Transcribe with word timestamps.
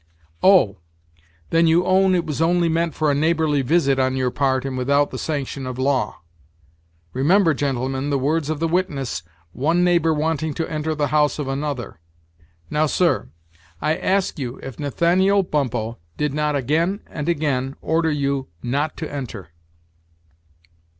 "Oh! 0.41 0.77
then 1.51 1.67
you 1.67 1.85
own 1.85 2.15
it 2.15 2.25
was 2.25 2.41
only 2.41 2.67
meant 2.67 2.95
for 2.95 3.11
a 3.11 3.13
neighborly 3.13 3.61
visit 3.61 3.99
on 3.99 4.15
your 4.15 4.31
part, 4.31 4.65
and 4.65 4.75
without 4.75 5.11
the 5.11 5.19
sanction 5.19 5.67
of 5.67 5.77
law. 5.77 6.23
Remember, 7.13 7.53
gentlemen, 7.53 8.09
the 8.09 8.17
words 8.17 8.49
of 8.49 8.59
the 8.59 8.67
witness, 8.67 9.21
'one 9.51 9.83
neighbor 9.83 10.11
wanting 10.11 10.55
to 10.55 10.67
enter 10.67 10.95
the 10.95 11.09
house 11.09 11.37
of 11.37 11.47
another.' 11.47 11.99
Now, 12.67 12.87
sir, 12.87 13.29
I 13.79 13.95
ask 13.95 14.39
you 14.39 14.59
if 14.63 14.79
Nathaniel 14.79 15.43
Bumppo 15.43 15.99
did 16.17 16.33
not 16.33 16.55
again 16.55 17.01
and 17.05 17.29
again 17.29 17.75
order 17.79 18.09
you 18.09 18.47
not 18.63 18.97
to 18.97 19.13
enter?" 19.13 19.49